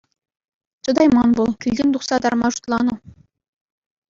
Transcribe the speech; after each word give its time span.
Чӑтайман 0.83 1.29
вӑл, 1.37 1.49
килтен 1.61 1.89
тухса 1.93 2.15
тарма 2.23 2.47
шутланӑ. 2.53 2.95